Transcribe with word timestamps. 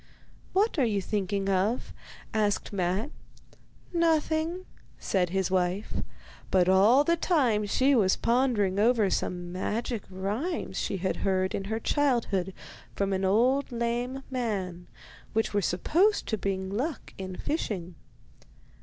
'What 0.53 0.79
are 0.79 0.83
you 0.83 0.99
thinking 0.99 1.47
of?' 1.47 1.93
asked 2.33 2.73
Matte. 2.73 3.11
'Nothing,' 3.93 4.65
said 4.97 5.29
his 5.29 5.51
wife; 5.51 6.01
but 6.49 6.67
all 6.67 7.03
the 7.03 7.15
time 7.15 7.67
she 7.67 7.93
was 7.93 8.15
pondering 8.15 8.79
over 8.79 9.11
some 9.11 9.51
magic 9.51 10.01
rhymes 10.09 10.79
she 10.79 10.97
had 10.97 11.17
heard 11.17 11.53
in 11.53 11.65
her 11.65 11.79
childhood 11.79 12.51
from 12.95 13.13
an 13.13 13.23
old 13.23 13.71
lame 13.71 14.23
man, 14.31 14.87
which 15.33 15.53
were 15.53 15.61
supposed 15.61 16.25
to 16.29 16.35
bring 16.35 16.71
luck 16.71 17.13
in 17.19 17.35
fishing. 17.35 17.93